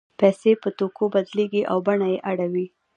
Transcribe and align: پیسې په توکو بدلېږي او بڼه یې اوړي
پیسې 0.19 0.51
په 0.61 0.69
توکو 0.77 1.05
بدلېږي 1.13 1.61
او 1.71 1.77
بڼه 1.87 2.07
یې 2.13 2.19
اوړي 2.29 2.65